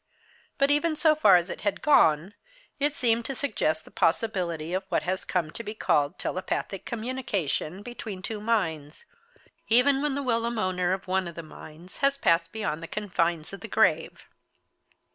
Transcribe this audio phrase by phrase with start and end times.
[0.57, 2.33] But, even so far as it had gone,
[2.79, 7.83] it seemed to suggest the possibility of what has come to be called telepathic communication
[7.83, 9.05] between two minds
[9.69, 13.53] even when the whilom owner of one of the minds has passed beyond the confines
[13.53, 14.25] of the grave.